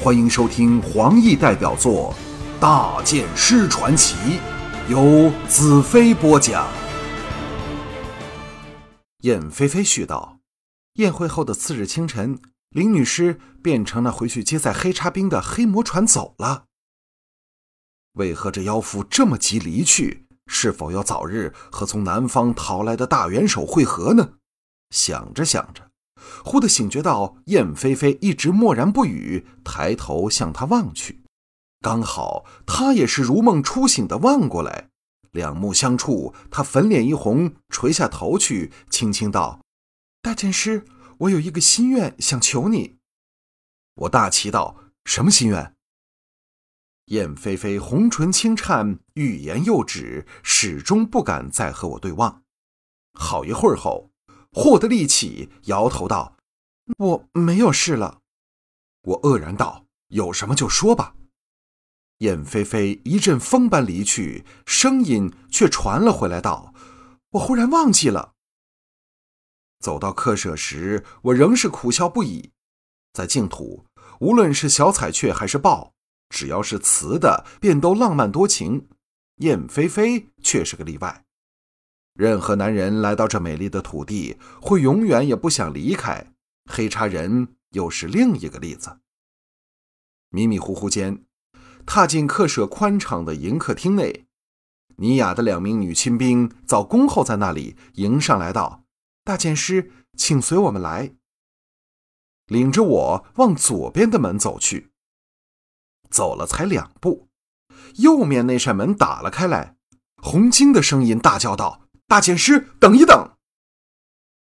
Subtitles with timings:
[0.00, 2.14] 欢迎收听黄奕代表作
[2.60, 4.14] 《大剑师传奇》，
[4.88, 6.68] 由子飞播讲。
[9.22, 10.38] 燕飞飞絮道：
[10.94, 12.40] 宴会后的次日清晨，
[12.70, 16.66] 林女士变成了回去接载黑叉兵的黑魔船走了。
[18.12, 20.28] 为何这妖妇这么急离去？
[20.46, 24.34] 是否要早日和从南方逃来的大元首会合呢？
[24.90, 25.87] 想着想着，
[26.44, 31.22] 忽地醒觉到燕飞飞一直默然不语，抬头向他望去，
[31.80, 34.88] 刚好他也是如梦初醒的望过来，
[35.32, 39.60] 两目相触，他粉脸一红，垂下头去，轻轻道
[40.22, 40.84] ：“大剑师，
[41.18, 42.96] 我有一个心愿想求你。”
[44.02, 45.74] 我大奇道：“什么心愿？”
[47.06, 52.42] 燕飞飞红唇轻颤，欲言又止，始终不敢再和我对望。
[53.14, 54.10] 好一会儿后，
[54.52, 56.36] 获得力气，摇头道
[56.98, 58.20] ：“我没有事了。”
[59.02, 61.14] 我愕然道：“有什么就说吧。”
[62.18, 66.74] 燕飞飞一阵风般离去，声音却传了回来道
[67.32, 68.34] ：“我忽然忘记了。”
[69.78, 72.50] 走到客舍时，我仍是苦笑不已。
[73.12, 73.84] 在净土，
[74.20, 75.92] 无论是小彩雀还是豹。
[76.28, 78.88] 只要是雌的，便都浪漫多情。
[79.36, 81.24] 燕飞飞却是个例外。
[82.18, 86.32] 任何男人来到这美丽的土地，会永远也不想离开。
[86.68, 88.98] 黑叉人又是另一个例子。
[90.30, 91.24] 迷迷糊糊间，
[91.86, 94.26] 踏进客舍宽敞的迎客厅内，
[94.96, 98.82] 尼雅的两名女亲兵早恭候在那里，迎上来道
[99.22, 101.14] ：“大剑师，请随我们来。”
[102.46, 104.90] 领着我往左边的门走去。
[106.10, 107.28] 走了才两步，
[107.98, 109.76] 右面那扇门打了开来，
[110.20, 113.36] 红晶的声音大叫道：“大剑师，等一等！”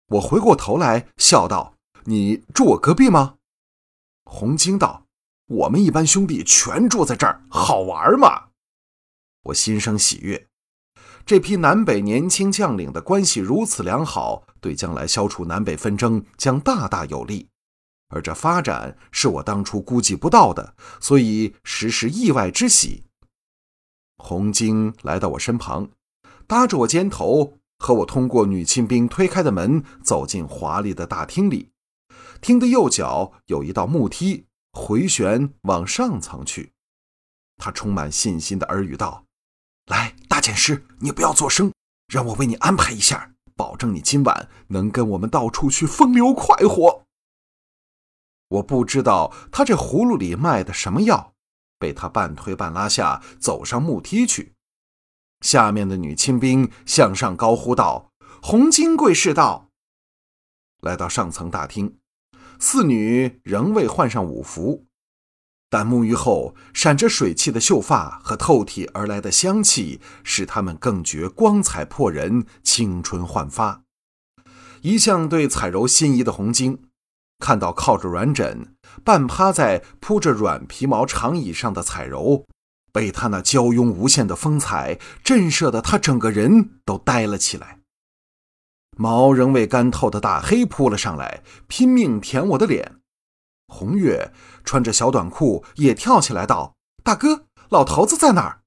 [0.08, 3.36] 我回过头来，笑道：“你住我隔壁吗？”
[4.24, 5.06] 红晶道
[5.46, 8.48] ：“我们一般兄弟全住在这儿，好玩嘛。”
[9.44, 10.48] 我心生喜悦，
[11.26, 17.48] 这批南北年轻将领的关系如此良好，对将来消除南北纷争将大大有利。
[18.08, 23.04] 而这发展是我当初估计不到的，所以实是意外之喜。
[24.16, 25.88] 红晶来到我身旁，
[26.50, 31.70] 搭着我肩头，和我通过女亲兵推开的门走进华丽的大厅里。
[32.40, 36.72] 厅的右角有一道木梯，回旋往上层去。
[37.56, 39.26] 他充满信心的耳语道
[39.86, 41.72] ：“来，大剑师，你不要作声，
[42.08, 47.04] 让我为你安排一下，保证你今晚能跟我们到处去风流快活。”
[48.58, 51.32] 我不知道他这葫芦里卖的什么药，
[51.78, 54.56] 被他半推半拉下，走上木梯去。
[55.40, 58.12] 下面的女亲兵向上高呼道
[58.42, 59.68] ：“红金贵士到！”
[60.82, 61.96] 来到上层大厅，
[62.58, 64.86] 四女仍未换上舞服，
[65.68, 73.82] 但沐浴后闪着水汽的秀发和透体而来的香气，使她们更觉光彩破人，青春焕发。
[74.82, 76.82] 一向对彩柔心仪的红晶。
[77.38, 82.46] 看到靠着软枕、半趴在铺着软皮毛长椅上的彩柔，
[82.92, 87.80] 被他那娇慵无限的风采震慑的，他整个人都呆了起来。
[88.96, 92.96] 毛仍未干透的大黑扑了上来，拼命舔我的脸。
[93.68, 94.32] 红月
[94.64, 98.62] 穿着小短裤也跳起来道：“大哥，老头子在哪儿？”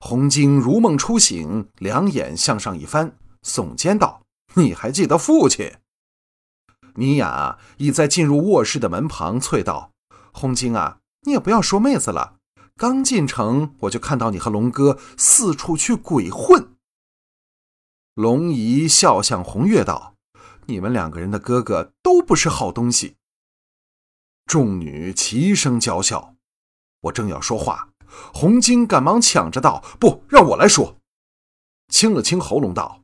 [0.00, 4.22] 红晶如梦初醒，两眼向上一翻，耸肩道
[4.54, 5.76] ：“你还记得父亲？”
[6.96, 9.92] 尼雅已在进入卧室的门旁，啐道
[10.32, 12.36] ：“红晶啊，你也不要说妹子了。
[12.76, 16.74] 刚进城，我就看到你和龙哥四处去鬼混。”
[18.14, 20.14] 龙姨笑向红月道
[20.66, 23.16] ：“你们两个人的哥哥都不是好东西。”
[24.46, 26.34] 众女齐声娇笑。
[27.02, 27.90] 我正要说话，
[28.32, 30.96] 红晶赶忙抢着道：“不，让我来说。”
[31.88, 33.02] 清了清喉咙道：“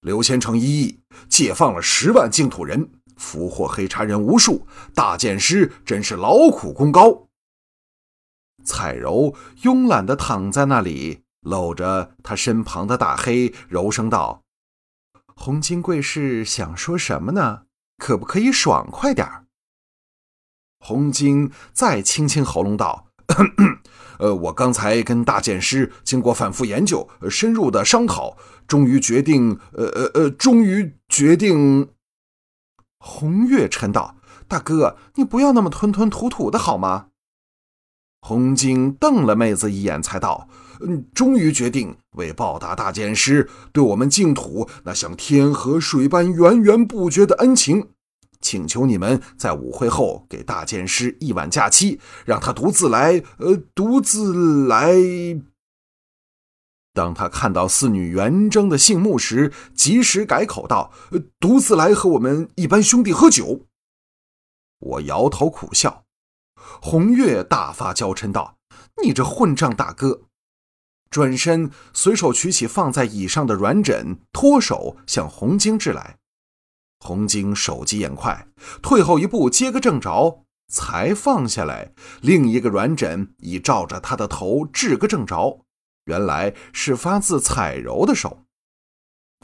[0.00, 7.25] 刘先成一役解放了十万净土人。”俘获黑茶人无数，大剑师真是劳苦功高。
[8.66, 14.42] 彩柔慵懒地躺在那里，搂着他身旁的大黑，柔声道
[15.34, 17.62] ：“红金贵士想说什么呢？
[17.96, 19.46] 可不可以爽快点儿？”
[20.80, 23.08] 红金再清清喉咙道
[24.18, 28.36] ：“呃，我刚才跟大剑师经过反复研究、深入的商讨，
[28.66, 29.58] 终于决定……
[29.72, 31.90] 呃呃呃，终于决定。”
[32.98, 34.16] 红月沉道
[34.48, 37.08] ：“大哥，你不要那么吞吞吐吐的好吗？”
[38.26, 40.48] 红晶瞪了妹子一眼，才道
[40.82, 47.90] ：“嗯，终于决定为报答大剑师对我们净土那像天河水般源源不绝的恩情，
[48.40, 54.96] 请求你们在舞会后给大剑师一晚假期，让他独自来，呃，独自来。
[56.92, 60.90] 当他看到四女元征的姓穆时，及时改口道
[61.38, 63.66] ：“独自来和我们一般兄弟喝酒。”
[64.80, 66.05] 我摇头苦笑。
[66.80, 68.56] 红月大发娇嗔道
[69.02, 70.22] ：“你这混账大哥！”
[71.10, 76.18] 转身随手取起放在椅上的软枕，脱手向红晶掷来。
[76.98, 78.48] 红晶手疾眼快，
[78.82, 81.92] 退后一步接个正着，才放下来。
[82.20, 85.60] 另一个软枕已照着他的头掷个正着。
[86.06, 88.44] 原来是发自彩柔的手，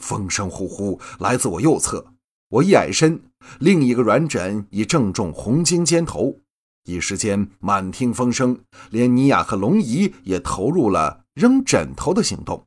[0.01, 2.15] 风声呼呼来自我右侧。
[2.49, 3.23] 我一矮身，
[3.59, 6.42] 另一个软枕已正中红晶肩头。
[6.85, 12.67] 一时间满厅风声，连尼亚和龙姨也投入了扔枕头的行动。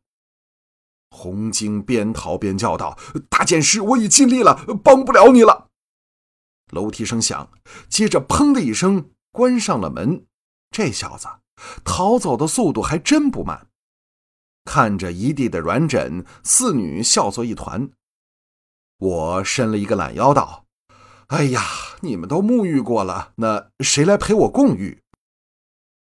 [1.10, 2.98] 红晶边逃边叫道
[3.30, 5.70] ：“大剑师，我已尽力了，帮不了你了。”
[6.72, 7.52] 楼梯声响，
[7.88, 10.26] 接着砰的一声关上了门。
[10.72, 11.28] 这小子
[11.86, 13.68] 逃走的速度还真不慢。
[14.66, 17.90] 看着一地的软枕，四女笑作一团。
[18.98, 20.65] 我伸了一个懒腰，道
[21.27, 21.62] ：“哎呀，
[22.01, 25.01] 你们都沐浴过了，那谁来陪我共浴？”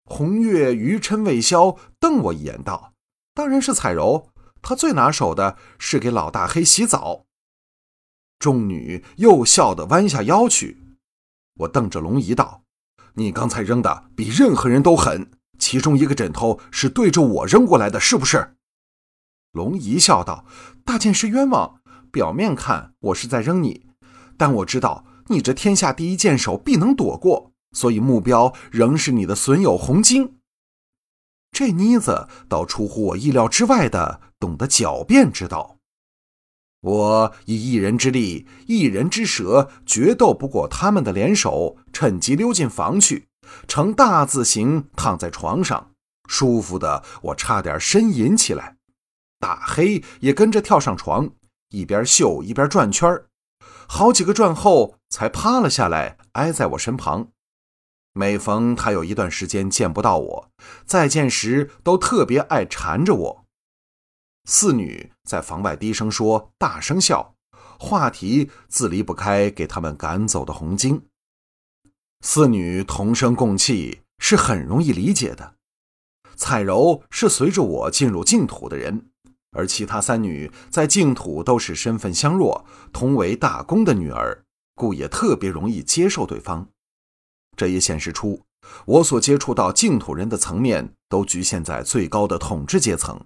[0.05, 2.95] 红月余嗔未消，瞪我一眼，道
[3.35, 4.31] ：“当然是彩柔，
[4.63, 7.27] 她最拿手的是给老大黑洗澡。”
[8.39, 10.79] 众女又笑得弯下腰去。
[11.59, 12.63] 我瞪着龙姨道
[13.15, 18.55] ：“你刚才扔的比任何人都狠。”其中一个枕头是对着我扔过来的，是不是？
[19.51, 20.47] 龙姨笑道
[20.87, 21.83] ：“大剑师冤枉，
[22.13, 23.89] 表面看我是在扔你，
[24.37, 30.35] 但我知道你这天下第一剑手必能躲过，所以目标仍是你的损友红晶。
[31.51, 35.77] 这妮子倒出乎我意料之外的懂得狡辩之道。
[36.81, 43.27] 我以一人之力，一人之舌，决斗不过他们的联手，趁机溜进房去。”
[43.67, 45.93] 呈大字形躺在床上，
[46.29, 48.77] 舒服的我差点呻吟起来。
[49.41, 51.31] 大黑也跟着跳上床，
[51.71, 53.11] 一边嗅一边转圈
[53.91, 57.33] 好几个转后才趴了下来，挨在我身旁。
[58.13, 60.51] 每逢他有一段时间见不到我，
[60.85, 63.45] 再见时都特别爱缠着我。
[64.45, 67.35] 四女在房外低声说，大声笑，
[67.79, 71.07] 话题自离不开给他们赶走的红晶。
[72.21, 75.55] 四女同声共泣是很容易理解的。
[76.37, 79.11] 彩柔是随着我进入净土的人，
[79.59, 84.45] 而其他三女在净土都是身份相若、同为大公的女儿，
[84.77, 86.69] 故也特别容易接受对方。
[87.57, 88.41] 这也显示出
[88.87, 93.21] 我所接触到净土人的层面都局限在最高的统治阶层，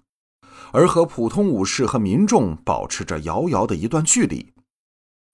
[0.73, 4.55] 而和普通武士和民众保持着遥遥的一段距离，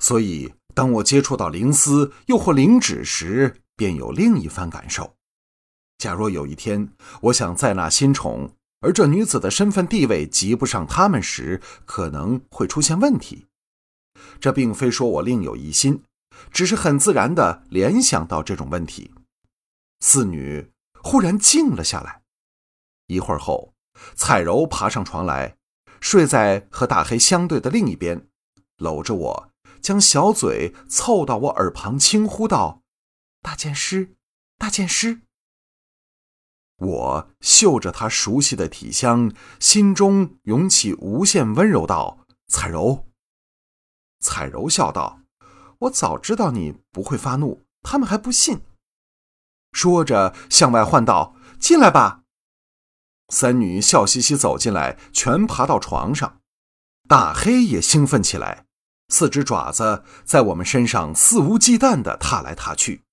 [0.00, 0.52] 所以。
[0.74, 5.14] 当我接触到灵丝又或灵指时，便有另一番感受。
[5.96, 6.92] 假若有一天
[7.22, 13.46] 我想再纳新宠，而这女子的身份地位及不上他们时，可能会出现问题。
[14.40, 16.02] 这并非说我另有疑心，
[16.50, 19.12] 只是很自然地联想到这种问题。
[20.00, 20.70] 四女
[21.02, 22.22] 忽然静了下来，
[23.06, 23.74] 一会儿后，
[24.14, 25.56] 彩柔爬上床来，
[26.00, 28.28] 睡在和大黑相对的另一边，
[28.76, 29.52] 搂着我。
[29.80, 32.82] 将小嘴凑到我耳旁，轻呼道
[33.42, 34.16] ：“大剑师，
[34.58, 35.20] 大剑师。”
[36.78, 43.06] 我嗅着他熟悉的体香，心中涌起无限温柔，道：“彩柔。”
[44.20, 45.20] 彩柔笑道
[45.80, 48.62] ：“我早知道你不会发怒，他们还不信。”
[49.72, 52.22] 说着向外唤道：“进来吧。”
[53.30, 56.40] 三女笑嘻嘻走进来，全爬到床上。
[57.08, 58.66] 大黑也兴奋起来。
[59.08, 63.04] 四只爪子在我们身上肆无忌惮地踏来踏去，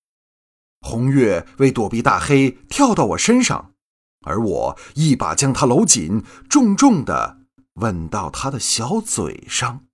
[0.85, 3.71] 红月为躲避大黑跳到我身上，
[4.23, 7.39] 而我一把将他搂紧，重重地
[7.73, 9.84] 吻到他的小嘴上。